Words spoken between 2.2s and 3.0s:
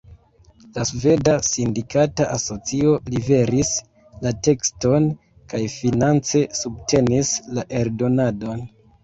Asocio